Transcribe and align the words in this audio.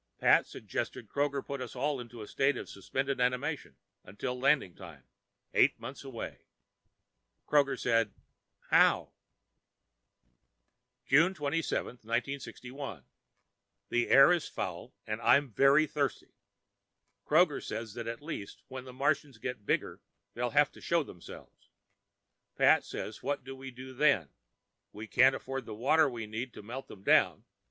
Pat 0.17 0.47
suggested 0.47 1.07
Kroger 1.09 1.45
put 1.45 1.61
us 1.61 1.75
all 1.75 1.99
into 1.99 2.23
a 2.23 2.27
state 2.27 2.57
of 2.57 2.67
suspended 2.67 3.21
animation 3.21 3.75
till 4.17 4.33
landing 4.39 4.73
time, 4.73 5.03
eight 5.53 5.79
months 5.79 6.03
away. 6.03 6.39
Kroger 7.47 7.79
said, 7.79 8.11
"How?" 8.71 9.13
June 11.05 11.35
27, 11.35 11.97
1961 12.01 13.05
Air 13.93 14.31
is 14.33 14.47
foul 14.47 14.95
and 15.05 15.21
I'm 15.21 15.51
very 15.51 15.85
thirsty. 15.85 16.33
Kroger 17.23 17.63
says 17.63 17.93
that 17.93 18.07
at 18.07 18.23
least 18.23 18.63
when 18.69 18.85
the 18.85 18.91
Martians 18.93 19.37
get 19.37 19.67
bigger 19.67 20.01
they'll 20.33 20.49
have 20.49 20.71
to 20.71 20.81
show 20.81 21.03
themselves. 21.03 21.69
Pat 22.57 22.83
says 22.83 23.21
what 23.21 23.43
do 23.43 23.55
we 23.55 23.69
do 23.69 23.93
then? 23.93 24.29
We 24.91 25.05
can't 25.05 25.35
afford 25.35 25.67
the 25.67 25.75
water 25.75 26.09
we 26.09 26.25
need 26.25 26.55
to 26.55 26.63
melt 26.63 26.87
them 26.87 27.03
down. 27.03 27.43